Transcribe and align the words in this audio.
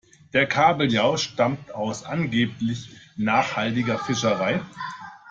Der 0.33 0.47
Kabeljau 0.47 1.15
stammt 1.15 1.75
aus 1.75 2.01
angeblich 2.05 2.89
nachhaltiger 3.17 3.99
Fischerei. 3.99 4.59